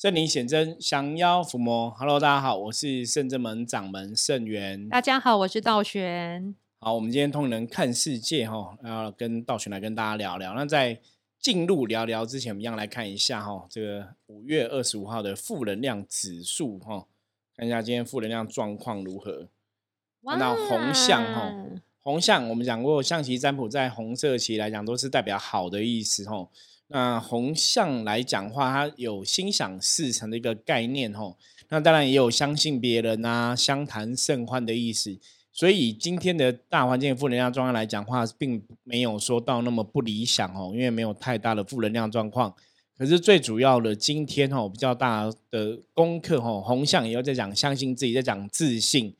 [0.00, 1.90] 圣灵显真，降妖伏魔。
[1.90, 4.88] Hello，大家好，我是圣真门掌门圣元。
[4.88, 6.54] 大家好，我是道玄。
[6.78, 10.54] 好，我们今天通人看世界哈，要跟道玄来跟大家聊聊。
[10.54, 10.98] 那在
[11.38, 17.04] 进入聊聊之前，我们一样来看一下哈，这个五月二十五号的负能量指数哈，
[17.54, 19.48] 看一下今天负能量状况如何。
[20.24, 21.54] 看到红象哈，
[22.00, 26.48] 红象我们讲过，象棋占卜在红色棋来讲都是代表好的意思哈。
[26.92, 31.36] 那红象来讲话，它有心想事成的一个概念吼。
[31.68, 35.16] 那当然也有相信别人啊、相谈甚欢的意思。
[35.52, 42.52] 所以今天的大环境负能量状况来讲话，并没有说到那么不理想哦，因为没有太大的负能量状况。
[42.98, 49.14] 可是最主要的，今天哈比较大的功课哈，红象也要在讲相信自己，在讲自信。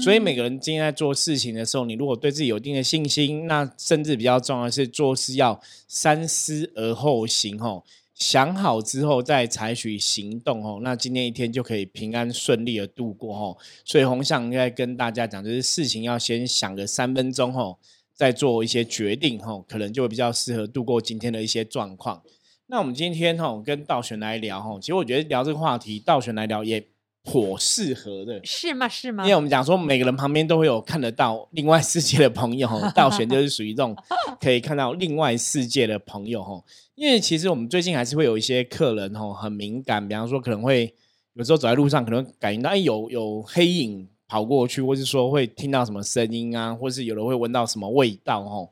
[0.00, 7.82] 所以每个人今天在做事情的时候，你如果对自己有一定的信心，那甚至比较重要的是做事要三思而后行哦，
[8.14, 13.56] 想好之后再采取行动哦，那今天一天就可以平安顺利的度过哦。
[13.84, 17.76] 所以红象应该跟大家讲，就是事情要先想个三分钟哦，
[18.14, 22.22] 再做一些决定哦，可能就会比较适合度过今天的一些状况。
[22.68, 26.84] 那我们今天哈跟道玄来聊哈，其实我觉得聊这个话题，道玄来聊也
[27.26, 28.88] 颇适合的，是吗？
[28.88, 29.24] 是吗？
[29.24, 33.94] 因为我们讲说每个人旁边都会有看得到另外世界的朋友， 道玄就是属于这种
[34.40, 36.62] 可以看到另外世界的朋友哈。
[36.94, 40.94] 因为其实我们最近还是会有一些客人哈很敏感，比方说可能会
[41.34, 48.68] 有时候走在路上，可能感应到哎有有黑影跑过去，或是说会听到什么声音啊，或是有人会闻到什么味道哈。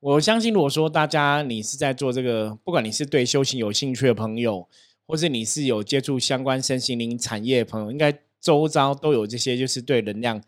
[0.00, 4.66] 我相信，如果说大家你是在做这个，不管你是对修行有兴趣的朋友，
[5.08, 10.40] 或是你是有接触相关身心灵产业的朋友，应该周遭都有这些就是对能量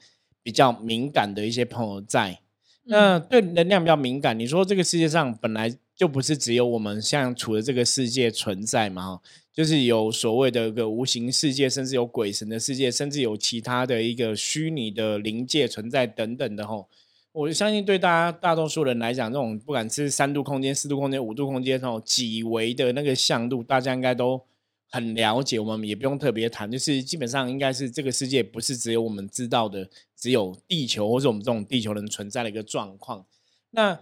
[0.42, 2.38] 比较敏感的一些朋友在。
[2.84, 9.20] 那对能量比较敏感，你说这个世界上本来就不是只有我们像处的这个世界存在嘛？
[9.52, 16.88] 就是有所谓的一个无形世界，甚至有鬼神的世界，甚至有其他的一个虚拟的灵界存在等等的吼。
[17.32, 24.42] 我相信，对大家大多数人来讲，这种不管是三度空间、四度空间、五度空间吼，几维的那个向度，大家应该都
[24.90, 25.58] 很了解。
[25.58, 33.24] 我们也不用特别谈，就是基本上应该是这个世界不是只有我们知道的，只有地球或者我们这种地球人存在的一个状况。
[33.70, 34.00] 那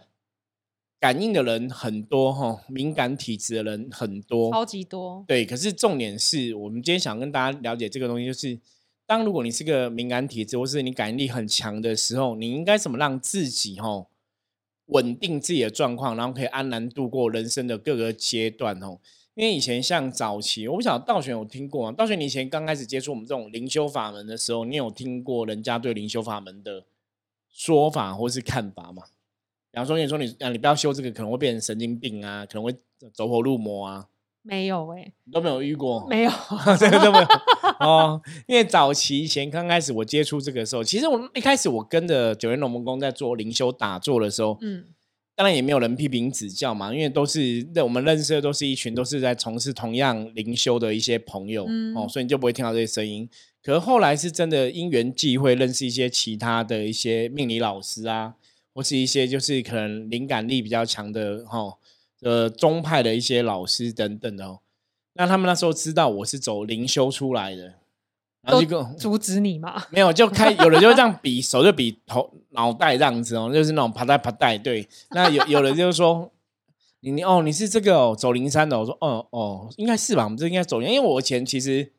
[0.99, 5.25] 感应的人很多哈，敏感体质的人很多，超级多。
[5.29, 8.59] 对，可是重点是我们今天想跟大家了解这个东西，就是。
[9.11, 14.07] 当如果你是个敏感体质，或是你感应力很强的时候，你应该怎么让自己哈
[14.85, 18.99] 稳定自己的状况，然后可以安然度过人生的各个阶段哦？
[19.39, 21.93] 因为以前像早期，我不晓得道玄有听过吗？
[21.97, 26.83] 道玄，你以前刚开始接触我们这种灵修法门的时候，你有听过人家对灵修法门的
[27.49, 29.05] 说法或是看法吗？
[29.71, 32.75] 比方说，你说你啊，你不要修这个，可能会变成神经病啊，可能会
[33.13, 34.09] 走火入魔啊。
[34.43, 36.31] 没有哎，都没有遇过，没有，
[36.77, 37.27] 这个都没有
[37.79, 38.21] 哦。
[38.49, 44.87] 因为早期以前刚开始我接触这个时候，其实我一开始我跟着九元龙门宫在做灵修打坐的时候，嗯，
[45.39, 53.29] 当然也没有人批评指教嘛，因为都是认我们认识的都是一群都是在从事同样灵修的一些朋友哦，所以你就不会听到这些声音。
[53.63, 58.35] 可是后来是真的因缘际会认识一些其他的一些命理老师啊，
[58.75, 61.79] 或是一些就是可能灵感力比较强的哈。
[62.23, 64.59] 呃，宗派的一些老师等等的哦，
[65.13, 67.75] 那他们那时候知道我是走灵修出来的，
[68.43, 69.83] 然后就阻止你嘛？
[69.91, 74.61] 没有，就开有人就这样 比手就比头脑袋这样子哦，就是那种啪嗒啪嗒。
[74.61, 76.31] 对，那有有人就是说
[77.01, 78.79] 你你哦，你是这个哦，走灵山的。
[78.79, 80.25] 我说哦哦，应该是吧？
[80.25, 81.93] 我们这应该走，因为我以前其实。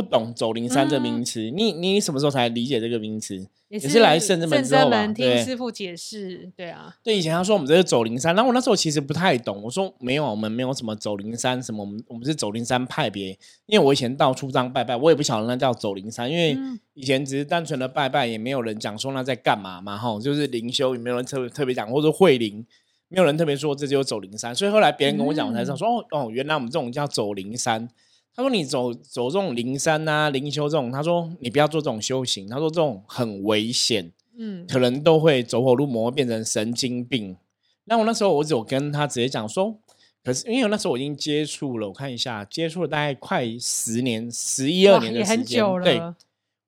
[0.00, 3.46] 不懂走灵山这名词，你你什么时候才理解这个名词？
[3.68, 6.96] 也是来圣真门之后听师傅解释，对啊。
[7.04, 9.62] 对，以前他说我们这是走灵山，然后我那时候其实不太懂。
[9.62, 13.28] 我说没有，我们没有什么走灵山，什么我们我们是走灵山派别。
[13.66, 16.56] 因为我以前到处张拜拜，我也不晓得那叫走灵山，因为
[16.94, 22.66] 以前只是单纯的拜拜，也没有人讲说那在干嘛嘛，哈，就是灵修，也没有人特别特别讲，或者会灵，
[23.08, 24.52] 没有人特别说这就走灵山。
[24.52, 27.88] 所以后来别人跟我讲，我才知道说哦哦，原来我们这种叫走灵山。
[28.34, 32.48] 他说：“你走走这种灵山啊、灵修这种，他说你不要做这种修行。
[32.48, 37.36] 他说这种很危险，嗯，可能都会走火入魔，变成神经病。
[37.84, 39.76] 那我那时候我只有跟他直接讲说，
[40.22, 46.00] 可是因为那时候我已经接触了，我看一下，接触了大概快十年、十一二年的时间，对。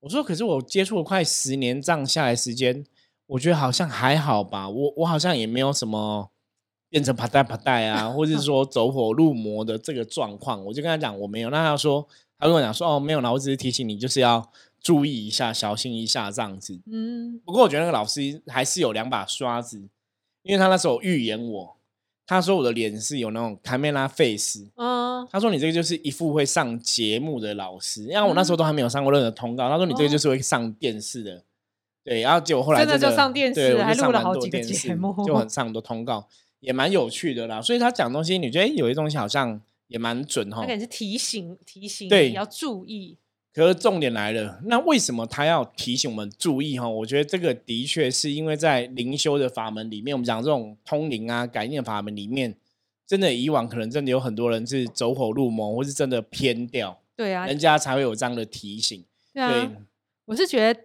[0.00, 2.84] 我说，可是我接触了快十年，这样下来时间，
[3.26, 4.68] 我觉得好像还好吧。
[4.68, 6.30] 我我好像也没有什么。”
[6.92, 11.48] 变成啪嗒啪嗒啊， 或者是说走火入魔的这个状况，我就跟他讲我没有。
[11.48, 12.06] 那他说，
[12.38, 14.46] 他跟我讲说哦没有啦，我只是提醒你，就是要
[14.78, 16.78] 注意一下，小心一下这样子。
[16.84, 19.78] 嗯，不过我觉得那个老师还是有两把刷子，
[20.42, 21.76] 因为他那时候预言我，
[22.26, 31.42] 他说我的脸是有那种 camera face，嗯，他说你这个就是一副会上节目的老师，因为我那时候都还没有上过任何通告，他说你这个就是会上电视的，
[32.04, 36.28] 对，然后结果后来真的就上电视，还录了好几个节目，就很上很多通告，
[36.62, 37.60] 也蛮有趣的啦。
[37.60, 43.18] 所以他讲东西，你觉得有些东西好像也蛮准哈，他可能是提醒提醒，对，要注意。
[43.54, 46.88] 可是重点来了，那为什么他要提醒我们注意哈？
[46.88, 52.56] 我觉得这个的确是因为在灵修的法门里面，我们讲这种通灵啊、感应的法门里面，
[53.06, 59.04] 真的以往可能真的有很多人是走火入魔，或是真的偏掉，对啊，人家才会有这样的提醒。
[59.34, 59.68] 对，
[60.24, 60.80] 我是觉得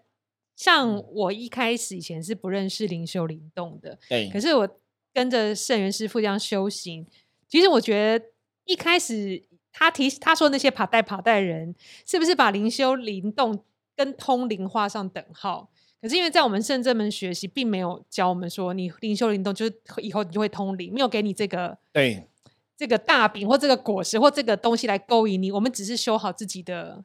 [0.57, 4.69] 像我一开始以前是不认识灵修灵动的，对，可是我
[5.17, 7.03] 跟着圣元师傅这样修行，
[7.47, 8.25] 其实我觉得
[8.65, 9.43] 一开始。
[9.79, 11.73] 他提他说那些爬带爬带人，
[12.03, 13.63] 是不是把灵修灵动
[13.95, 15.69] 跟通灵画上等号？
[16.01, 22.27] 可是因为在我们圣正门学习，并没有教我们说你灵修灵动就是以后你就会通灵，没有给你这个对
[22.75, 25.51] 这个大饼或这个果实或这个东西来勾引你。
[25.51, 27.03] 我们只是修好自己的。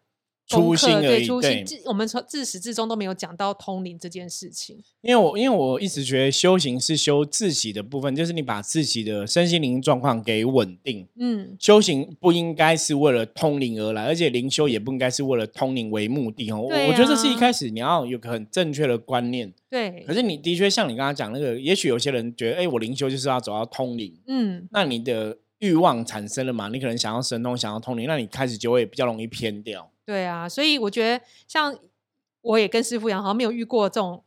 [0.57, 4.79] 初心而已，对，我们从自始至终都没有讲到通灵这件事情。
[5.01, 11.07] 因为我因为我一直觉得修行是修自己的部分，就是你把自己的身心灵状况给稳定。
[11.19, 16.51] 嗯，修行不应该是为了通灵而来，而且灵修也不应该是为了通灵为目的。
[16.51, 19.53] 哦，我觉得这是一开始你要有个很正确的观念。
[19.69, 24.15] 对，可是你的确像你刚刚讲那个，也许有些人觉得，哎，我灵修就是要走到通灵。
[24.27, 26.69] 嗯，那你的欲望产生了嘛？
[26.69, 29.89] 你可能想要神通，想要通灵，那你开始就会比较容易偏掉。
[30.05, 31.79] 对啊，所以我觉得像
[32.41, 34.25] 我也跟师傅一样，好像没有遇过这种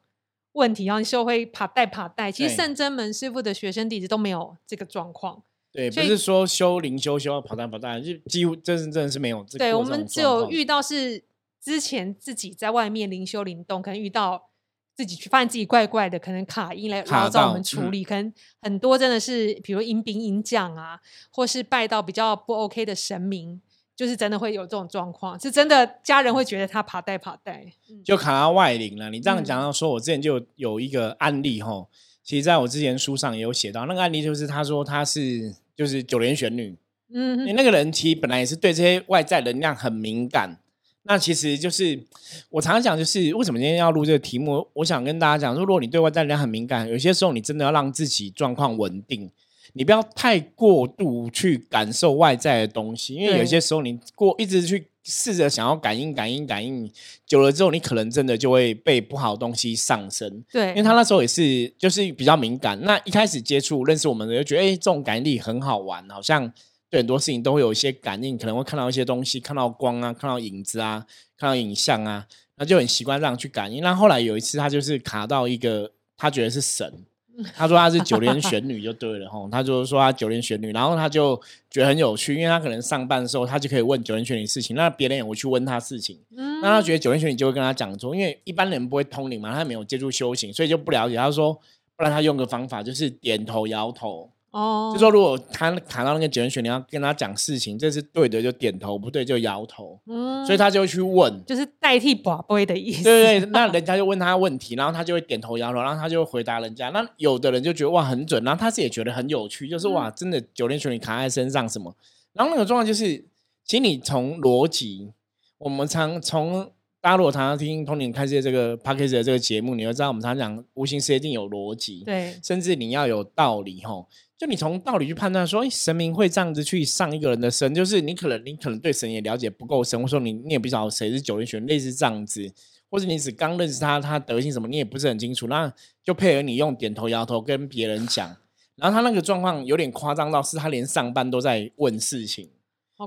[0.54, 2.32] 问题，然后修会爬带爬带。
[2.32, 5.44] 其实圣真门师傅的学生弟子都没有这个状况。
[5.74, 9.46] 对，不是说修灵修修要跑带跑带，就几乎真是真的是没有。
[9.58, 11.22] 对我们只有遇到是
[11.62, 14.50] 之前自己在外面灵修灵动，可能遇到
[14.96, 18.06] 自己去发现自己怪怪的，可能卡音来然后找我们处理。
[18.06, 23.62] 可能很多真的是，比如迎兵迎将啊，或是拜到比较不 OK 的神明。
[23.96, 27.66] 就是真的会有这种状况，是真的家人会觉得他爬带爬带，
[28.04, 29.10] 就卡到外灵了。
[29.10, 31.88] 你这样讲到说，我之前就有一个案例哈，
[32.22, 36.76] 其实在我之前书上也有写到，那个案例就是他说他是就是九连玄女，
[37.14, 40.60] 嗯，你那个人其实本来也是对这些外在能量很敏感。
[41.08, 42.04] 那其实就是
[42.50, 49.32] 我常常讲，就是为什么今天要录这个题目，我想跟大家讲说，如果你对外在能量很敏感，有些时候你真的要让自己状况稳定。
[49.78, 56.90] 你不要太过度去感受外在的东西，因为有些时候你过一直去试着想要感应、感应、感应，
[57.28, 60.44] 久了之后，你可能真的就会被不好的东西上升。
[60.50, 66.50] 对，因为他那时候也是就是比较敏感，那一开始接触认识我们的就觉得，哎，这种感应力很好玩，好像
[66.90, 71.06] 对很多事情都会有一些感应，可能会看到一些东西，看到光啊，看到影子啊，
[71.38, 72.26] 看到影像啊，
[72.56, 73.84] 那就很习惯这样去感应。
[73.84, 77.04] 那后来有一次，他就是卡到一个，他觉得是神。
[77.54, 81.36] 他说他是九连玄女就对了吼，他就是说他九连玄女，然后他就
[81.70, 86.18] 觉得很有趣，因为他可能上班的时候他就可以问九连玄女事情，那别人也会去问他事情，
[86.62, 91.16] 那他觉得九连玄女就会跟他讲说，因为一般人不会通灵嘛，他没有接触修行，所以就不了解。
[91.16, 91.54] 他说，
[91.96, 94.30] 不然他用个方法就是点头摇头。
[94.56, 100.00] 哦，就说如果他卡到那个九人玄，你要跟他讲事情，这是对的就点头，不对就摇头。
[100.08, 103.04] 嗯，所以他就会去问，就是代替宝贝的意思。
[103.04, 106.90] 对对，那人家就问他问题，然后他就会点头摇头，然后他就回答人家。
[106.92, 111.94] 那有的人就觉得哇很准，然后他自己也觉得很有趣，就是哇真的九连玄女卡在身上什么。
[112.32, 113.26] 然后那个状况就是，
[113.66, 115.12] 其实你从逻辑，
[115.58, 116.72] 我们常从
[117.02, 124.08] 大家如果常常听通灵开始这个 p a c k a g e 的这个节目，你就知道我们常讲无形世界一定有逻辑，对，甚至你要有道理吼。
[124.38, 132.52] 就你从道理去判断说，哎，神明会这样子去上一个人的身，就是你可能你可能对神也了解不够深，或者说你你也不知道谁是九灵玄，类似这样子，
[132.90, 135.74] 或者你只刚认识他，他德性什么你也不是很清楚，那
[136.04, 138.36] 就配合你用点头摇头跟别人讲，
[138.76, 142.50] 然后他那个状况有点夸张到是他连上班都在问事情，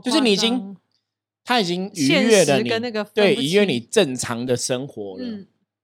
[0.03, 0.75] 就是你已经
[1.45, 2.71] 他已经逾越了你
[3.13, 5.27] 对逾越你正常的生活了，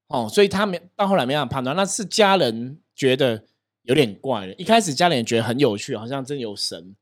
[0.09, 3.45] 哦，所以他没到后来没办法判断，那是家人觉得。
[3.85, 6.95] 有点怪了，一开始家里人觉得很有趣，好像真有神。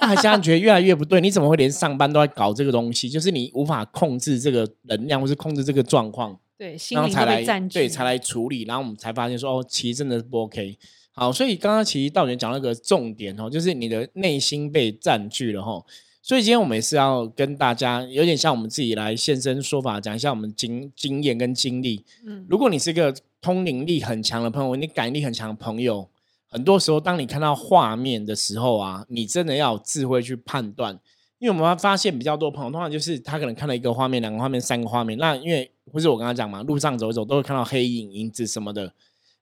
[0.00, 3.08] 那家人觉得越来越不对，你怎么会连上班都在搞这个东西？
[3.08, 10.76] 就是你无法控制这个能量，或是控制这个状况，对，然后才来对才来处理，然后我们才发现说哦，其实真的是不 OK。
[11.12, 15.82] 好，所以刚刚其实道元讲那个重点哦，就是你的内心被占据了哈。
[16.20, 22.04] 所以今天我们也是要跟大家有点像我们自己来现身说法，讲一下我们经经验跟经历。
[22.26, 26.10] 嗯，如果你是一个通灵力很强的朋友，你感应力很强的朋友。
[26.48, 30.98] 很多时候，当你看到画面的时候啊，你真的要有智慧去判断。
[31.38, 35.16] 因为我们发现比较多朋友，通常就是他可能看到一个画面、两个画面、三个画面。
[35.18, 38.92] 那因为不是我刚刚讲嘛，路上走一走都会看到黑影、影子什么的。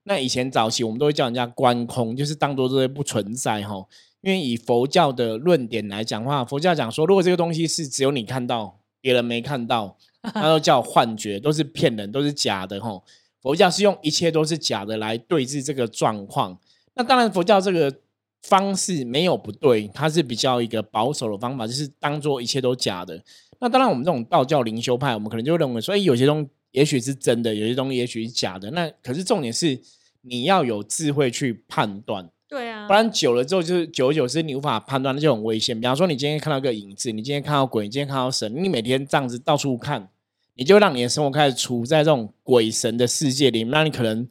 [0.03, 3.85] 那以前早期我们都会叫人家观空，就是当做这些不存在哈。
[4.21, 9.95] 因因为以佛教的论点来讲话，佛教讲说，如果这个东西是只有你看到，别人没看到，
[10.35, 13.01] 那都叫幻觉，都是骗人，都是假的吼。
[13.41, 16.59] 佛教是用一切都是假的来对峙这个状况。
[16.97, 17.93] 那当然，佛教这个
[18.41, 23.23] 方式没有不对，它是比较一个保守的方法，就是当做一切都假的。
[23.59, 28.71] 那当然，我们这种道教灵修派，我们可能就认为说，哎，有些东西也许是真的，有些东西也许是假的。
[28.71, 29.79] 那可是重点是
[30.21, 32.29] 你要有智慧去判断。
[32.49, 35.79] 对啊，不然久了之后，就是久而久之，你无法判断，那就很危险。
[35.79, 40.07] 比方说，你今天看到一个影子，你今天看到鬼，你今天看到神，你每天这样子到处看，
[40.55, 44.25] 你就让你的生活开始处在这种鬼神的世界里，那你可能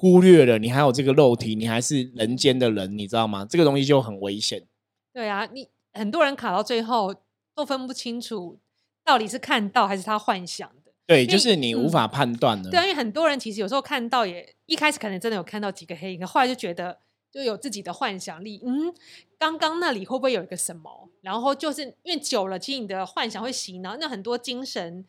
[0.00, 3.44] 忽略了你还有这个肉体，你还是人间的人，你知道吗？
[3.44, 4.66] 这个东西就很危险。
[5.12, 7.14] 对啊，你很多人卡到最后
[7.54, 8.58] 都分不清楚，
[9.04, 10.92] 到底是看到还是他幻想的。
[11.06, 12.70] 对，就是你无法判断的。
[12.70, 16.98] 对，因为很多人其实有时候看到，也一开始可能真的有看到几个黑影，后来就觉得。
[17.32, 18.92] 就有自己的幻想力，嗯，
[19.38, 21.08] 刚刚那里会不会有一个什么？
[21.20, 23.96] 然后就是因为久了，其实你的幻想会洗脑。
[24.00, 25.04] 那很多精神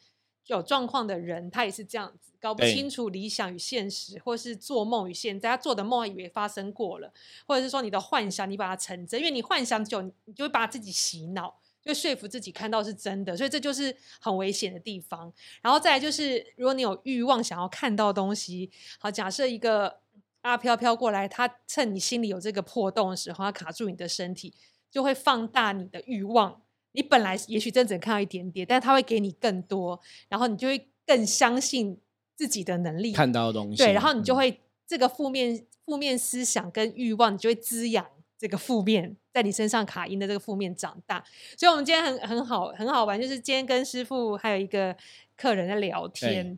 [0.47, 5.49] 有状况的人，他也是这样子，搞不清楚理想与现实，或是做梦与现在。
[5.49, 7.13] 他做的梦以为发生过了，
[7.45, 13.37] 或者是说你的幻想，你把它成真，因为你幻想久，你就会把自己洗脑，就说服自己看到是真的。
[13.37, 15.31] 所以这就是很危险的地方。
[15.61, 19.99] 然后再来就是，如果你有欲望想要看到东西，好，假设一个。
[20.43, 24.51] 阿飘飘过来，他趁你心里有这个破洞的时候，他卡住你的身体，
[24.89, 26.59] 就会放大你的欲望。
[26.93, 31.99] 你本来也许真只能看到一点点，但他会给你更多，然后你就会更相信
[32.35, 33.77] 自己的能力，看到东西。
[33.77, 38.05] 对，然后你就会这个负面负面思想跟欲望，你就会滋养
[38.37, 41.23] 这个负面在你身上卡因的这个负面长大。
[41.57, 44.95] 所以，我们今天很很好很好玩，就是今天跟师傅还有一个
[45.35, 46.57] 客人在聊天。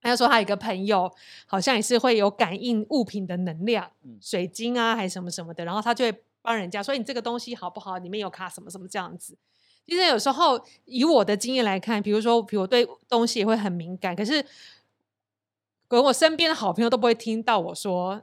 [0.00, 1.10] 他就说他有一个朋友，
[1.46, 3.90] 好像也是会有感应物品的能量，
[4.20, 5.64] 水晶啊，还是什么什么的。
[5.64, 7.96] 然后他就会帮人家说：“你这个东西好不好？
[7.96, 9.34] 里面有卡什么什么这样子。”
[9.86, 14.42] 其实有时候以我的经验来看，比如说，比如我对东西也会很敏感，可是，
[15.88, 18.22] 可能我身边的好朋友都不会听到我说：“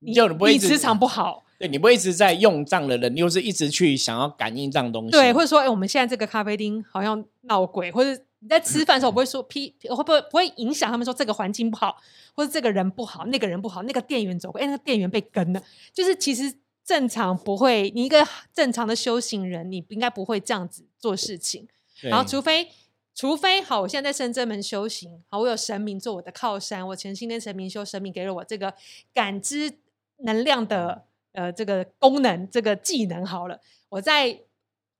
[0.00, 0.12] 你
[0.48, 5.12] 你磁场不好。”对你不会一直在用这样的人，你又是一直去想要感应这样东西。
[5.12, 8.22] 对，或者说，哎，我们现在这个咖啡厅好像闹鬼，或者。
[8.40, 11.96] 你在吃饭的时候，我不会说批，会不会不会影响他们说这个环境不好，
[12.34, 15.62] 或者这个人不好，那个人不好，那个店员走过，哎，那个店员被跟了，
[15.94, 16.52] 就是其实
[16.84, 21.66] 正常不会，你一个正常的修行人，你应该不会这样子做事情。
[22.02, 22.68] 然后，除非
[23.14, 28.74] 除非好，我现在在深圳门修行，好，我有神明做我的靠山，我诚心跟神明修，神明给了我这个
[29.14, 29.72] 感知
[30.18, 34.40] 能量的呃这个功能，这个技能好了，我在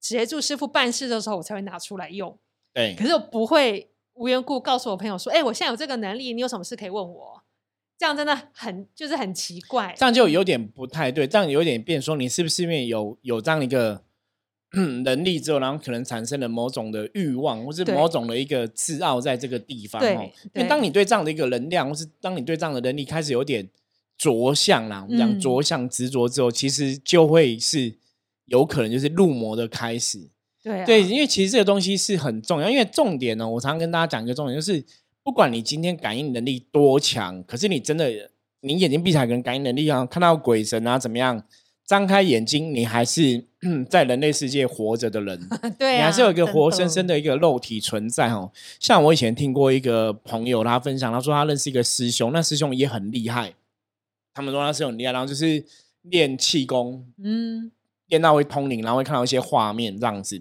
[0.01, 2.37] 协助师傅办事的时候，我才会拿出来用。
[2.73, 7.43] 对，可是我不会无缘故告诉我朋友说：“哎，我现在有这个能力，你有什么事可以问我。”
[7.97, 11.25] 这样真的很就是很奇怪，这样就有点不太对。
[11.25, 14.03] 这样有点变说，你是不是因为有有这样一个
[15.03, 20.01] 能力之后，然后可能产生了某种的欲望，或是某种的一个自傲在这个地方？
[20.01, 23.69] 哦，因为当你对这样的一个能量，或是当你对这样的能力开始有点
[24.17, 27.95] 着相啦，我们讲着相执着之后，其实就会是
[28.45, 30.29] 有可能就是入魔的开始。
[30.85, 34.83] 对，因为其实这个东西是很重要，因为重点呢，我常常跟大家讲一个重点，就是
[35.25, 38.29] 不管你今天感应能力多强，可是你真的
[38.59, 41.43] 你眼睛闭起来，可能感应能力啊，看到鬼神啊怎么样，
[41.83, 43.43] 张开眼睛，你还是
[43.89, 48.51] 在人类世界活着的人， 对，你还是有一个活生生的一个肉体存在哦。
[48.79, 53.55] 像我以前听过一个朋友他分享，他说他认识一个师兄，那师兄也很厉害，
[54.31, 55.65] 他们说他是很厉害，然后就是
[56.03, 57.71] 练气功，嗯，
[58.09, 60.39] 练到会通灵，然后会看到一些画面这样子。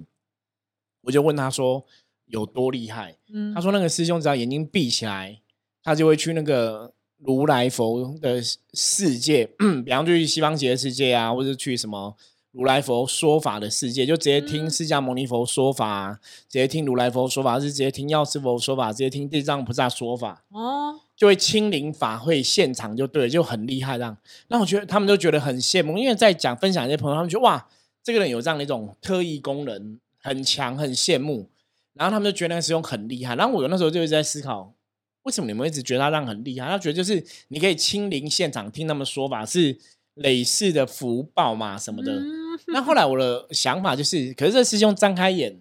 [1.06, 1.84] 我就问他说
[2.26, 3.16] 有多厉害？
[3.54, 5.40] 他说那个师兄只要眼睛闭起来，
[5.82, 9.46] 他就会去那个如来佛的世界，
[9.84, 12.16] 比方去西方极乐世界啊，或者去什么
[12.52, 24.16] 如来佛说法的世界，就直接听释迦牟尼佛说法，直接听如来佛说法，是直接听药师佛说法，直接听地藏菩萨说法，哦，就会亲临法会现场，就对，就很厉害这样。
[24.48, 27.68] 那我觉得他们都觉得很羡慕，因为在讲分享一些朋友，他们觉得哇，
[28.02, 29.98] 这个人有这样的一种特异功能。
[30.26, 31.50] 很强，很羡慕，
[31.94, 33.34] 然后他们就觉得那个师兄很厉害。
[33.36, 34.74] 然后我那时候就一直在思考，
[35.22, 36.68] 为什么你们一直觉得他这样很厉害？
[36.68, 39.78] 他觉得就是你可以亲临现场听他们说法，是
[40.14, 42.22] 累世的福报嘛什么的。
[42.68, 45.60] 那后来我的想法就是，可是这师兄张开眼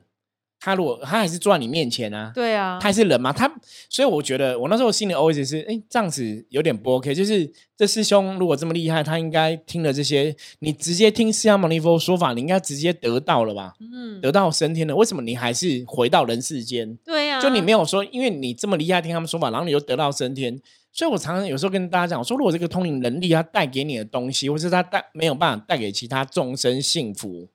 [0.65, 3.53] 他如果他还是坐在你面前啊，对啊，他还是人嘛，他
[3.89, 7.13] 所以我觉得我那时候心里 always 是，哎，这样子有点不 OK。
[7.13, 13.74] 就是这师兄如果这么厉害，他应该听了这些，你直接听释迦牟尼佛说法，你应该直接得到了吧？
[13.82, 16.98] 嗯，得到升天了，为什么你还是回到人世间？
[17.03, 20.58] 对呀，就你没有说，因为你这么厉害，听他们说法，然后你又得到升天。
[20.93, 27.50] 所以我常常有时候跟大家讲，我说如果这个通灵能力它带给你的东西，或是他带没有办法带给其他众生幸福，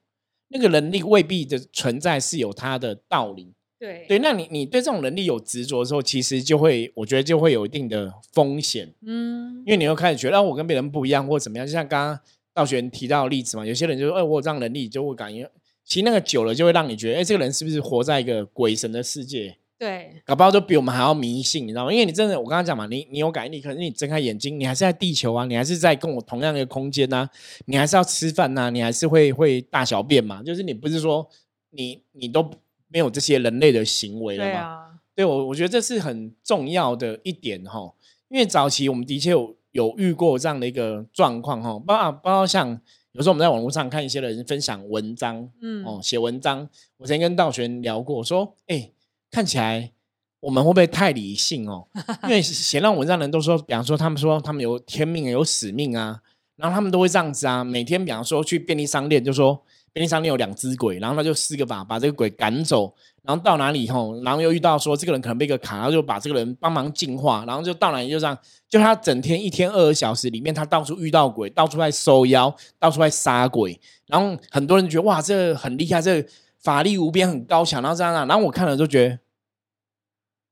[0.49, 3.55] 那个能力未必的存在是有它的道理。
[3.79, 8.93] 对对，那你你对这种能力有执着的时候，其实就会我觉得就会有一定的风险。
[9.07, 12.21] 嗯，因为你又开始觉得我跟别人不一样，或者怎么样，就像刚刚
[12.53, 15.49] 道玄提到的例子嘛，有些人就说，哎，我有这样能力，就会感觉，
[15.85, 19.59] 其实那个久了就会让你觉得，哎，这个人是不是活在一个鬼神的世界？
[19.79, 21.93] 对，搞不好都比我们还要迷信，你知道吗？
[21.93, 27.29] 因为你真的，我刚刚讲嘛，你你有感应力，可是你睁开眼睛，你还是在地球啊，你还是在跟我同样的空间呐，
[27.67, 31.29] 你还是要吃饭呐，你还是会会大小便嘛，就是你不是说
[31.71, 32.51] 你你都。
[32.91, 34.99] 没有这些人类的行为了嘛？
[35.15, 37.93] 对我，我觉得这是很重要的一点哈。
[38.31, 42.71] 因为早期我们的确有有遇过这样的一个状况哈，包包括像
[43.13, 46.67] 有时候我们在网络上看一些人分享文章，嗯，哦，写文章，
[46.97, 48.91] 我曾经跟道玄聊过，说，哎，
[49.31, 49.93] 看起来
[50.41, 51.87] 我们会不会太理性哦？
[52.25, 56.21] 因为写那文章的人都说，比方说他们说他们有天命有使命啊，
[56.57, 59.63] 然后他们都会这样子啊，每天比方说去便利商店就说。
[59.91, 76.25] 便利商店有两只鬼，然后他就施个法把这个鬼赶走，然后到哪里以后，然后又遇到说这个人可能被个卡，然后就把这个人帮忙净化，然后就到哪里就这样，就他整天一天二十小时里面，他到处遇到鬼，到处在收妖，到处在杀鬼，然后很多人觉得哇，这很厉害，这
[76.69, 79.19] 法力无边，很高强，然后这样，然后我看了就觉得，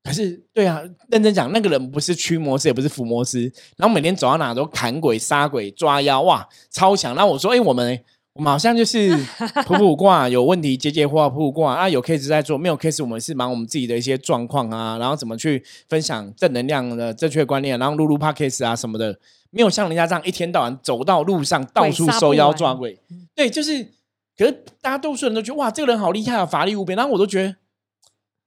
[0.04, 0.80] 可是对啊，
[1.10, 7.14] 认真讲，那个人不是驱魔师，也不是伏魔师，然后每天走到哪都砍鬼、杀鬼、抓妖，哇，超强。
[7.14, 8.02] 然后我说，哎，我们。
[8.38, 9.16] 我们好像就是
[9.64, 19.18] 普普卦有问题，接接话普普卦啊，有 case 在做，没有 case 我们是忙我们自己的一些状况啊，然后怎么去分享正能量的正确观念，然后录录 podcast 啊什么的，
[19.48, 23.00] 没有像人家这样一天到晚走到路上到处收妖抓鬼。
[23.34, 23.90] 对，就是，
[24.36, 26.96] 可是大家多数人都觉得哇，这个人好厉害啊，法力无边。
[26.96, 27.56] 然后我都觉得，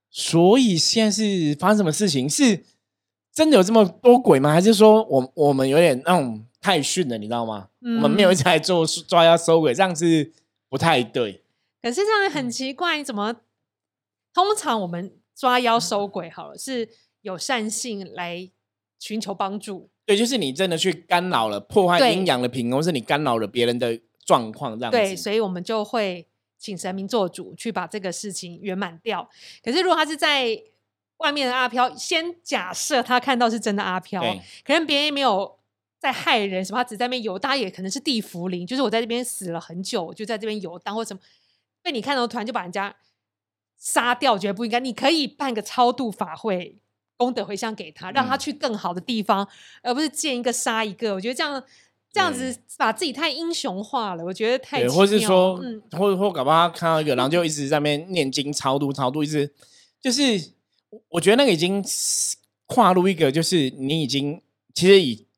[0.10, 2.29] 所以现在是发生什么事情？
[2.29, 2.63] 是
[3.34, 4.51] 真的有这么多鬼吗？
[4.51, 6.46] 还是说我我们有点那种？
[6.62, 7.69] 太逊了，你知道吗？
[7.79, 10.34] 我们没有一直在做抓妖收鬼，这样子
[10.67, 11.41] 不太对。
[11.81, 13.34] 可是这样很奇怪，你怎么？
[14.34, 16.89] 通常我们抓妖收鬼好了，是
[17.22, 18.51] 有善性来
[19.00, 19.90] 寻求帮助。
[20.05, 23.98] 对，就是你真的去干扰了、破坏阴阳的平衡，是你干扰了别人的
[24.29, 24.98] 状况，这样子。
[24.98, 29.27] 对，所以我们就会请神明做主，去把这个事情圆满掉。
[29.63, 30.61] 可是如果他是在
[31.18, 34.22] 外面的阿飘，先假设他看到是真的阿飘，
[34.63, 35.57] 可能别人没有。
[36.01, 36.77] 在害人什么？
[36.79, 41.20] 他只在那边游，大家也可能是地茯灵，就是我在这边死了很久，就在这边游荡或什么，
[41.81, 42.96] 被你看到突然就把人家
[43.77, 44.79] 杀掉，觉得不应该。
[44.79, 46.77] 你可以办个超度法会，
[47.18, 49.46] 功德回向给他，让他去更好的地方，
[49.83, 51.13] 而不是见一个杀一个。
[51.15, 51.61] 我觉得这样
[52.11, 54.89] 这样子把自己太英雄化了，我觉得太对。
[54.89, 59.51] 或是说，嗯，或者或搞不好他看到一个，然后就一直在那边念经超度超度，一直
[60.01, 60.51] 就是
[61.09, 61.83] 我觉得那个已经
[62.65, 64.41] 跨入一个，就是你已经
[64.74, 65.28] 其实以。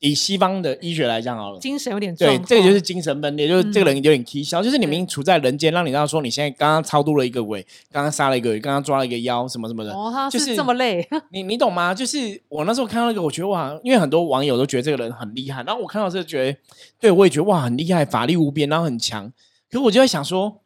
[0.00, 11.94] 以西方的医学来讲好了，精神有点对，这个就是精神分裂，就是这个人有点蹊跷，就是你明处在人间，让你知道说你现在刚刚超度了一个鬼，刚刚杀了一个，刚刚抓了一个妖，什么什么的，哦，就是这么累， 你你懂吗？
[11.94, 16.58] 就是我那时候看到那个，我觉得哇，因为很多网友都觉得这个人很厉害，然后我看到这个觉得，
[17.00, 19.32] 对我也觉得哇，很厉害，法力无边，然后很强。
[19.70, 20.60] 可我就在想说，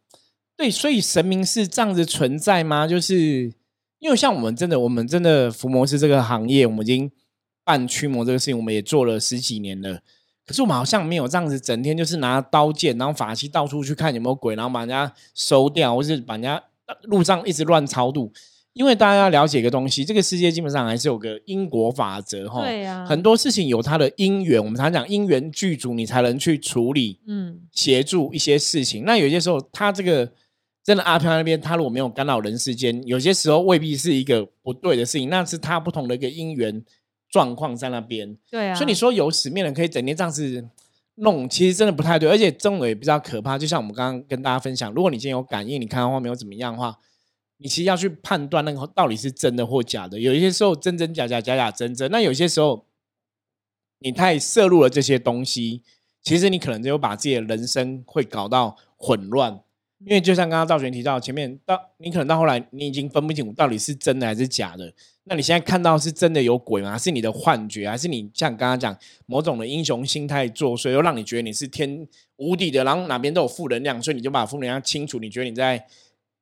[0.56, 2.88] 对，所以神明是这样子存在吗？
[2.88, 3.52] 就是
[4.00, 7.10] 因为像我们真的，我们真的伏魔师这个行业，我们已经。
[7.70, 10.00] 办驱魔这个事情，我们也做了十几年了。
[10.44, 16.60] 可是我们好像没有这样子，整天就是拿刀剑，然后法器到处去看有没有鬼，然后把人家收掉，或是把人家
[17.02, 18.32] 路上一直乱超度。
[18.72, 22.62] 因为大家要了解一个东西，这个世界基本上还是有个因果法则哈。
[22.62, 29.04] 对呀，很多事情有它的因缘，我们常讲因缘具足，你才能去处理，嗯，协助一些事情。
[29.04, 30.32] 那有些时候，他这个
[30.84, 36.82] 真的阿飘那边，他如果没有干扰人世间，有些时候未必是一个不对的事情，那是他不同的一个因缘。
[37.30, 40.68] 状况在那边，对啊，所以你说有使命人可以整天这样子
[41.16, 43.56] 弄，其实真的不太对，而且这种也比较可怕。
[43.56, 46.98] 就像我们刚刚跟大家分享，如果你今天有感应，你看到画面有怎么样的话，
[47.58, 50.18] 你其实要去判断那个到底是真的或假的。
[50.18, 52.10] 有一些时候真真假假，假假真真。
[52.10, 52.86] 那有些时候
[53.98, 55.82] 你太摄入了这些东西，
[56.22, 59.60] 其实你可能就把自己的人生会搞到混乱。
[60.06, 64.92] 因为就像刚刚赵璇提到，前面到你可能到后来，你已经分不清楚到底是真的还是假的。
[65.24, 66.96] 那你现在看到是真的有鬼吗？
[66.96, 67.88] 是你的幻觉？
[67.88, 75.18] 还是你像刚刚讲某种的英雄心态作祟，又让你觉得你是天无敌的，然后哪边都有负能量，所以你就把负能量清除。
[75.18, 75.86] 你觉得你在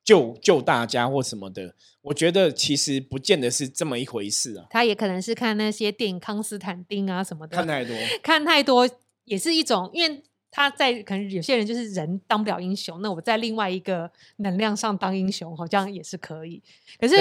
[0.05, 1.75] 救救大家或什么的。
[2.03, 4.67] 我觉得其实不见得是这么一回事啊。
[4.71, 8.89] 他也可能是看那些电影《康斯坦丁》啊什么的，看太多， 看太多
[9.25, 16.63] 也是一种，因为他在可能有些人就是人当不了英雄，那我在另外一个能量上当英雄，好像也是可以。
[16.99, 17.17] 可是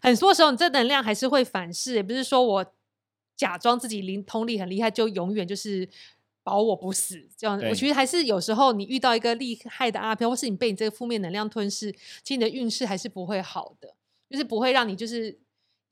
[0.00, 2.66] 很多时候，你这能量还是会反噬，也不是说我
[3.36, 5.88] 假装自己灵通力很厉害，就永远就是
[6.42, 7.26] 保我不死。
[7.36, 13.94] 这样，我觉得还是有时候你遇到一个厉害的阿飘，或是你被你这个负面能量吞噬，其实你的运势还是不会好的。
[14.28, 15.38] 就是不会让你就是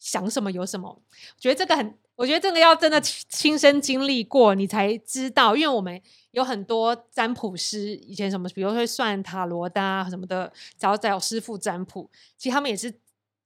[0.01, 1.03] 想什么有什么，我
[1.39, 5.57] 觉得这个很，我觉得这个要真的亲身经历过，你才知道。
[5.57, 6.01] 因为我们
[6.31, 12.95] 有很多占卜师，以前什么，比如说算塔罗的啊什么的，找找师傅占卜，其实他们也是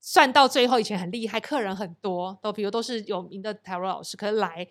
[0.01, 4.69] 算到最后，以前很厉害，客人很多，都比如都是有名的塔罗老师，可是来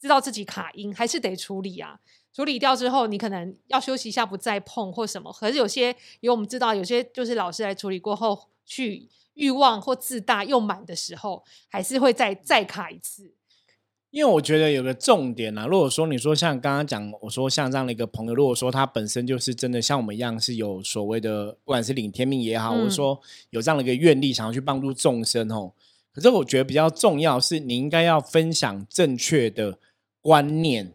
[0.00, 2.00] 知道自己卡音，还是得处理啊。
[2.34, 5.32] 处理掉之后，你可能要休息一下，不再碰或什么。
[5.32, 9.08] 可是有些，因为我们知道，有些就是老师来处理过后去。
[9.38, 13.32] 欲望或自大又满的时候，还是会再再卡一次。
[14.10, 23.20] 因为我觉得有个重点啊，如果说你说像刚刚讲，我说像这样的一个朋友，如果说他本身就是真的像我们一样是有所谓的，不管是领天命也好，或者说
[23.50, 25.72] 有这样的一个愿力，想要去帮助众生哦。
[26.12, 29.78] 可是我觉得比较重要是，你应该要分享正确的
[30.20, 30.94] 观念，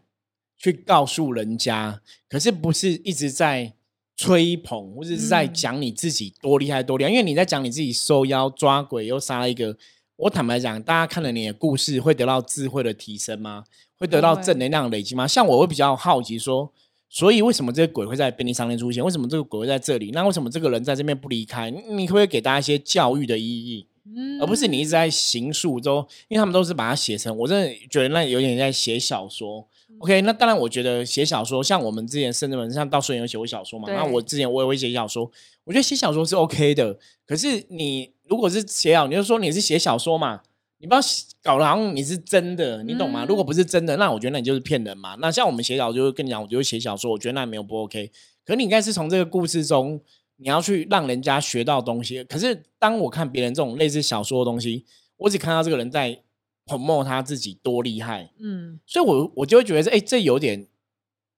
[0.58, 2.02] 去告诉人家。
[2.28, 3.74] 可是不是一直在。
[4.16, 9.76] 吹捧或者是在讲你自己多厉害多厉害，因为你在讲你自己收妖抓鬼又杀了一个。
[10.16, 13.64] 我坦白讲，大家看了你的故事会得到智慧的提升吗？
[13.98, 15.26] 会得到正能量累积吗？
[15.26, 16.72] 像我会比较好奇说，
[17.08, 19.04] 所以为什么这个鬼会在便利商店出现？
[19.04, 20.12] 为什么这个鬼会在这里？
[20.12, 21.68] 那为什么这个人在这边不离开？
[21.68, 23.88] 你可不可以给大家一些教育的意义，
[24.40, 26.06] 而不是你一直在行述中？
[26.28, 29.66] 因为他们都是把它写成，我真的觉得那有点在写小说。
[30.00, 33.88] OK，那当然，我觉得写小说，像我们之前甚至们像到顺有写过小说嘛。
[33.92, 35.30] 那我之前我也会写小说，
[35.64, 36.98] 我觉得写小说是 OK 的。
[37.26, 40.42] 可是你如果是写好，你就说你是写小说嘛，
[40.78, 41.00] 你不要
[41.42, 43.24] 搞得好像你是真的，你懂吗？
[43.28, 45.16] 如果不是真的，那我觉得那你就是骗人嘛。
[45.20, 48.10] 那像我们写小说，跟你讲，我就写小说，我觉得那没有不 OK。
[48.44, 50.00] 可你应该是从这个故事中，
[50.38, 52.24] 你要去让人家学到东西。
[52.24, 54.84] 可是当我看别人这种类似小说的东西，
[55.18, 56.23] 我只看到这个人在。
[56.66, 60.66] 捧墨他自己多厉害，嗯，所以我我就会觉得，哎，这有点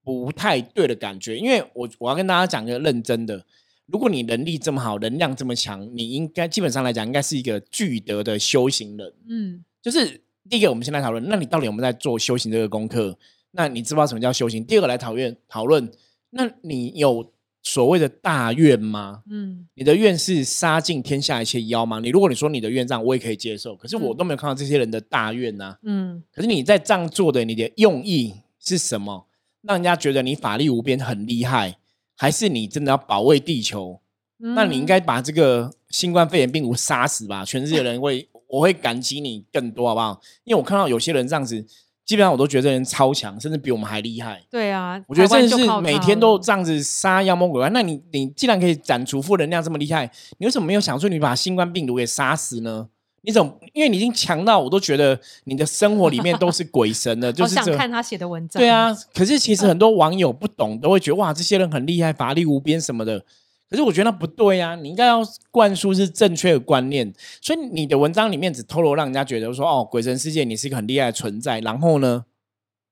[0.05, 3.45] 不太对的感觉，因为我我要跟大家讲一个认真的，
[3.87, 13.19] 如果你能力这么好，能量这么强，你应该基本上来讲，应该是一个具德的修行人，嗯，就是第一个，我们先来讨论，那你到底有没有在做修行这个功课？
[13.51, 14.65] 那你知不知道什么叫修行？
[14.65, 15.91] 第二个来讨论讨论，
[16.31, 17.33] 那你有。
[17.69, 19.23] 所谓的大愿吗？
[19.29, 21.99] 嗯，你的愿是杀尽天下一切妖吗？
[21.99, 23.75] 你如果你说你的愿这样，我也可以接受。
[23.75, 25.77] 可是我都没有看到这些人的大愿呐。
[25.83, 29.27] 嗯，可是你在这样做的，你的用意是什么？
[29.63, 31.77] 让人家觉得你法力无边，很厉害，
[32.15, 34.01] 还是你真的要保卫地球？
[34.39, 37.45] 那你应该把这个新冠肺炎病毒杀死吧！
[37.45, 40.21] 全世界人会，我会感激你更多，好不好？
[40.45, 41.67] 因为我看到有些人这样子。
[42.07, 44.41] 基本上我都觉得这人超强，甚至比我们还厉害。
[44.49, 47.69] 对啊，我觉得真的是每天都这样子杀妖魔鬼怪。
[47.71, 52.87] 那你你既然可以斩除负能量这么厉害，你为什么没有想说你把新冠病毒给杀死呢？
[53.23, 53.53] 你怎么？
[53.73, 57.31] 因为你已经强到我都觉得你的生活里面都是鬼神了。
[57.35, 58.61] 就是想看他写的文章。
[58.61, 63.25] 对啊，可是其实很多网友不懂，都会觉得哇，这些人很厉害，法力无边什么的。
[63.69, 67.13] 可是我觉得那不对呀，你应该要灌输是正确的观念。
[67.41, 71.59] 所以你的文章里面只透露让人家觉得说，哦，鬼神世界你是一个很厉害的存在。
[71.61, 72.25] 然后呢，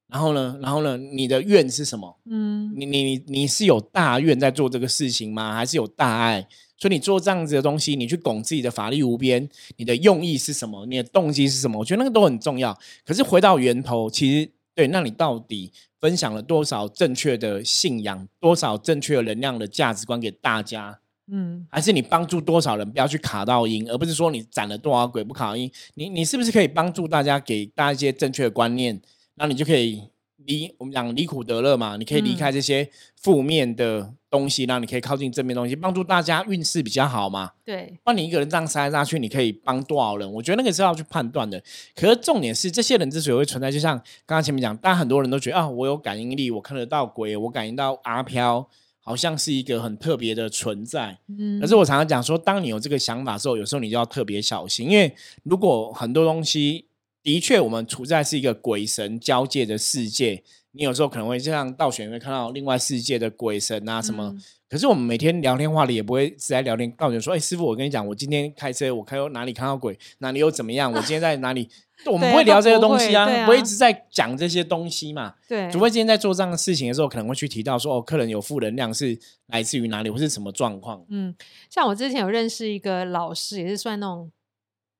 [0.09, 2.19] 然后呢，然后呢，你的愿是什么？
[2.27, 5.55] 嗯，你你你你是有大愿在做这个事情吗？
[5.55, 6.47] 还是有大爱？
[6.77, 10.85] 所以你做这样子的东西，你去拱自己的法力无边，你的用意是什么？
[10.87, 11.79] 你的动机是什么？
[11.79, 12.77] 我觉得那个都很重要。
[13.07, 15.73] 可是回到源头，其实对，那你到底？
[16.01, 21.01] 分享了多少正确的信仰，多少正确的能量的价值观给大家？
[21.33, 25.71] 嗯，还是你帮助多少人不要去卡到音，而不是说你攒了多少鬼不卡音？
[25.95, 29.01] 你你是不是可以帮助大家，给大家一些正确的观念，
[29.37, 30.03] 那你就可以。
[30.47, 37.53] 离我们讲离苦得乐嘛，你可以离开这些负面的东西，让你可以靠近正面东西，帮助大家运势比较好嘛。
[37.65, 40.31] 对，帮你一个人这样杀来杀去，你可以帮多少人？
[40.33, 41.63] 我觉得那个是要去判断的。
[41.95, 48.69] 可是重点是，这些人之所以会存在，就像刚刚前面讲，大家很多人都觉得啊，我有感应力，我看得到鬼，我感应到阿飘，
[49.01, 51.19] 好像是一个很特别的存在。
[51.29, 56.87] 嗯，可是我常常讲说，当你有这个想法的时候，有时候你就要特别小心，因为如果很多东西。
[57.25, 64.37] 的确，我们处在是一个鬼神交界的世界，你有时候可能会像倒悬会看到另外世界的鬼神啊什么。
[64.69, 70.93] 可是我们每天聊天话里也不会是在聊天，倒悬说：“哎，师傅，我跟你讲，我今天开车，我开到哪里看到鬼，哪里又怎么样？
[70.93, 71.69] 我今天在哪里？
[72.07, 75.35] ”我们不会聊这些东西啊，不会一直在讲这些东西嘛。
[75.49, 81.35] 对，除非今天在做这样的事情的时候，可能会去提到说：“哦，客人有负能量是来自于哪里，或是什么状况？”嗯，
[81.71, 84.31] 像我之前有认识一个老师，也是算那种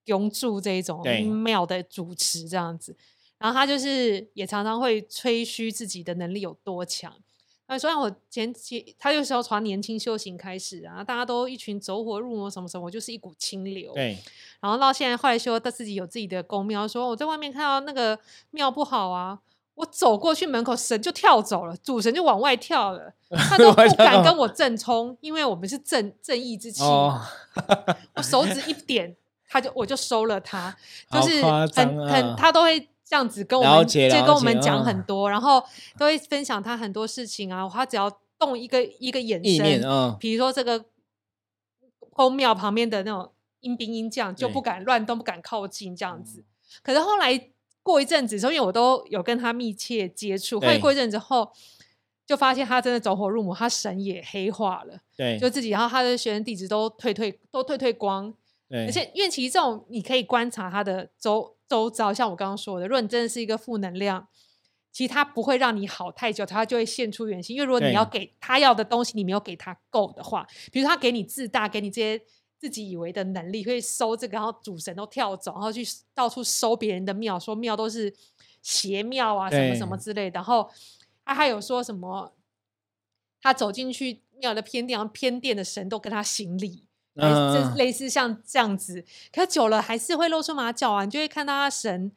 [0.07, 1.03] 永住这一种
[1.43, 2.97] 庙的主持这样子。
[3.39, 7.13] 然后他就是也常常会吹嘘自己的能力有多强。
[7.67, 13.93] 那所以，我前期他就是要从年轻修行开始啊，大家都一群走火入魔什么什么，我就是一股清流。
[13.95, 14.19] 对。
[14.61, 18.19] 然后到现在后来修，他自己有自己的宫庙，说我在外面看到那个
[18.51, 19.41] 庙不好啊，
[19.77, 23.13] 我走过去门口，神就跳走了，主神就往外跳了，
[23.49, 26.83] 他都不敢跟我正冲，因为我们是正正义之气。
[26.85, 29.17] 我手指一点，
[29.55, 30.77] 他就我就收了他，
[31.11, 32.89] 就是很很他都会。
[33.07, 35.63] 这样子跟我们，就跟我们讲很多，然后
[35.99, 37.69] 都会分享他很多事情啊。
[37.71, 39.85] 他只要动一个一个眼神，
[40.19, 40.87] 比如说这个
[42.15, 46.45] 宫庙旁边的那种阴兵阴将，就不敢乱动，不敢靠近这样子。
[46.83, 47.51] 可是后来
[47.83, 51.53] 过一阵子因为我都有跟他密切接触，后来过一阵子后，
[52.27, 54.99] 就发现他真的走火入魔，他神也黑化了。
[55.15, 58.33] 对，就自己，然后他的学生弟子都退退都退退光。
[58.69, 61.55] 对，而且因为其实这种你可以观察他的周。
[61.67, 64.29] 周遭像我刚刚说的，如果你真的是一个负能量，
[64.93, 67.57] 其实他不会让你好太久，他就会现出原形。
[67.57, 72.23] 因为如果你要给他要的东西，你没有给他够的话，比如他给你自大，给你这些
[72.59, 78.15] 自己以为的能力，会收这个，然后主神都跳走，然后去到处收别人的庙，说庙都是
[78.61, 80.35] 邪庙啊，什么什么之类的。
[80.35, 80.71] 然后
[81.25, 82.37] 他还有说什么，
[83.41, 86.87] 他走进去庙的偏殿，然后偏殿的神都跟他行礼。
[87.17, 92.11] 这类似像这样子，可久了还是会露出马脚啊，你就会看到他神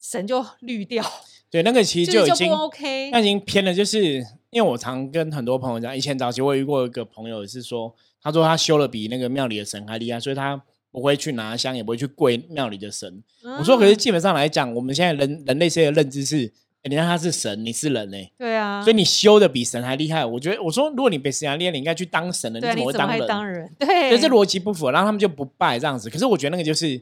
[0.00, 1.04] 神就绿掉。
[1.50, 3.72] 对，那个其实就已经 OK，那已经偏了。
[3.72, 4.18] 就是
[4.50, 13.22] 因为我常跟很多朋友讲，以前早期我遇过一个朋友是说，他说他修了比那个庙里的神还厉害，所以他不会去拿香，也不会去跪庙里的神。
[13.58, 16.52] 我说，可是基本上来讲，我们现在人人类现在的认知是。
[16.88, 18.16] 你看他是神，你是人呢？
[18.36, 20.24] 对啊，所以你修的比神还厉害。
[20.24, 23.70] 我觉得，我说，如果你被神厉害，你应该去当神了，你怎么会当人？
[23.78, 26.10] 对，这逻辑不符，然后他们就不拜这样子。
[26.10, 27.00] 可是我觉得那个就是，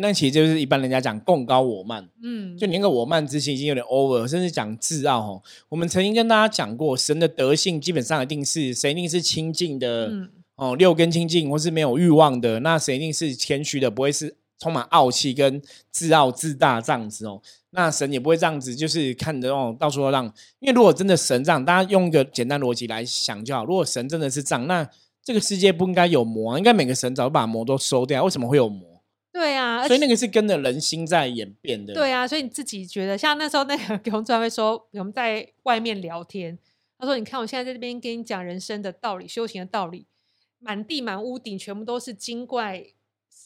[0.00, 5.42] 那其实就是一般人家讲共高我慢，嗯，就你那个我慢之心已经有点 over，甚至讲自傲哦。
[5.70, 10.12] 我们曾经跟大家讲过，神的德性基本上一定是神一定是清净的
[10.56, 17.40] 哦，六根清净或是没有欲望的，那神一定是谦虚的，不会是充满傲气跟自傲自大这样子哦。
[17.70, 20.24] 那神也不会这样子，就是看着哦，到处都让。
[20.58, 23.64] 因为如果真的神这样，大家用一个简单逻辑来想就好。
[23.64, 24.88] 如果神真的是这样，那
[25.22, 28.24] 这个世界不应该有魔，应该每个神早就把魔都收掉。
[28.24, 29.02] 为什么会有魔？
[29.30, 31.92] 对啊，所以那个是跟着人心在演变的。
[31.92, 36.58] 对啊，所以你自己觉得，像那时候那个 给我们专会说，我们在外面聊天，
[36.98, 40.06] 他说：“你看，我现在在这边跟你讲人生的道理、修行的道理，
[40.58, 42.84] 满地满屋顶全部都是精怪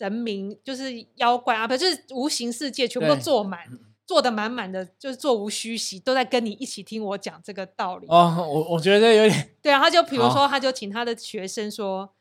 [0.03, 3.61] 神明，就是妖怪啊，不就是无形世界全部都坐满。”
[4.05, 8.07] 坐的满满的，就是座无虚席，都在跟你一起听我讲这个道理。
[8.09, 12.13] 哦，我我觉得有点对啊，他就比如说，他就请他的学生说。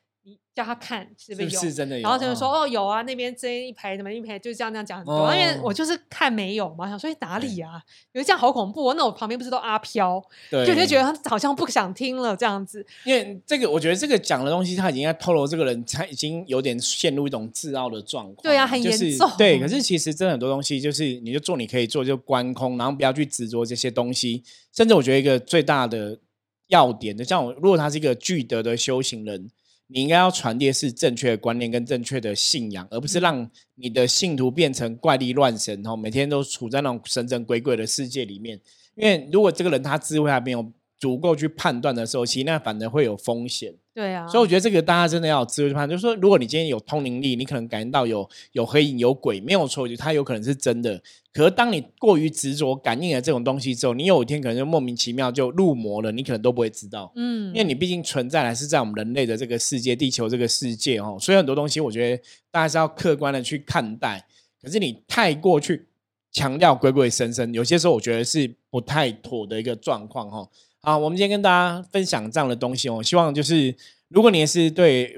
[0.53, 7.81] 叫他看是不是有，真的有，然后他就说哦有啊，那边这一排怎么一排就是这样这样讲很多，因为我就是看没有嘛，想说哪里啊，
[8.11, 12.85] 有这样好恐怖，那我旁边不是都阿飘，对，就就觉得他好像不想听了这样子。
[13.05, 19.31] 因为这个，我觉得这个讲的东西，他已经在透露这个人他已经有点陷入一种自傲的状况，对啊，很严重。
[19.37, 24.43] 对，可是其实真的很多东西就是你就做你可以做就观空，然后不要去执着这些东西。
[24.73, 26.19] 甚至我觉得一个最大的
[26.67, 29.49] 要点的，像我如果他是一个具德的修行人。
[29.93, 38.59] 你应该要传递是正确的观念跟正确的信仰，而不是让你的信徒变成怪力乱神，然后每天都处在那种神神鬼鬼的世界里面。
[38.95, 40.71] 因为如果这个人他智慧还没有
[41.01, 43.73] 足够去判断的时候，其实那反而会有风险。
[43.93, 45.89] 对啊，所以我觉得这个大家真的要有智慧判断。
[45.89, 51.01] 就是说，如果你今天有通灵力，你可能感觉到有有黑影、有鬼，没有错，就它有可能是真的。
[51.33, 57.11] 可是当你过于执着感应了这种东西之后，你有一天可能就莫名其妙就入魔了，你可能都不会知道。
[57.15, 64.25] 嗯，因为你毕竟存在还是在我们人类的这个世界、地球这个世界哦，所以很多东西我觉得大家是要客观的去看待。
[64.61, 65.87] 可是你太过去
[66.31, 70.47] 强调鬼鬼神神，有些时候我觉得是不太妥的一个状况哈。
[70.83, 73.03] 好，我们今天跟大家分享这样的东西哦。
[73.03, 73.75] 希望就是，
[74.07, 75.15] 如果你也是对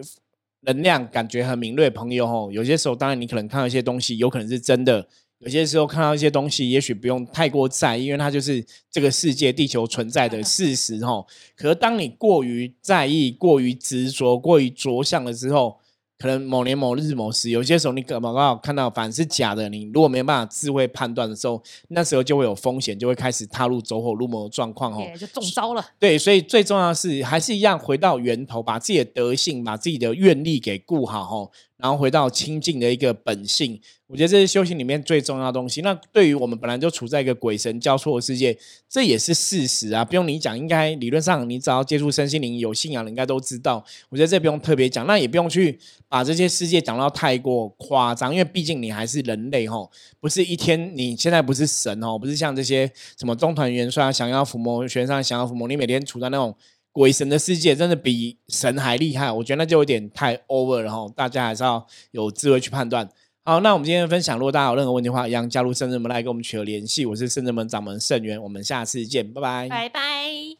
[0.65, 5.01] 能量感觉很敏锐的朋友哦，有些时候当然你可能看到一些东西，有可能是真的；
[5.39, 11.25] 有些时候看到一些东西，也许不用太过在意，因为它就是这个世界、地球存在的事实哦。
[11.55, 15.79] 可是当你过于在意、过于执着、过于着相的时候，
[16.17, 25.85] 可能某年某日某时，有些时候你刚刚好看到反而是假的，你如果没有办法智慧判断的时候，那时候就会有风险，就会开始踏入走火入魔的状况哦，就中招了。
[25.99, 31.51] 对，所以最重要的是还是一样回到源头，把自己的德性、把自己的愿力给顾好哦。
[31.83, 35.81] 然后回到清净的一个本性，我觉得这是修行里面最重要的东西。
[35.81, 43.83] 那对于我们本来就处在一个鬼神交错的世界，这也是事实啊，不用你讲，应该理论上你只要接触身心灵、有信仰的，应该都知道。
[44.07, 49.91] 我觉得这不用特别讲，那也不用去把这些世界讲到太过夸张，因为毕竟你还是人类吼，
[50.21, 56.55] 不是一天你现在不是神哦，不是像这些什么中团元帅想要伏魔，玄上想要伏魔，你每天处在那种。
[56.93, 63.09] 鬼神的世界真的比神还厉害，我觉得那就有点太 over 了哈，大家还是要有智慧去判断。
[63.43, 67.05] 好，那我们今天的分享，如果大家有任何问题的话，一样加入圣人门来跟我们取得联系。
[67.05, 70.52] 我是圣人门掌门圣元，我们下次见，拜拜，拜拜。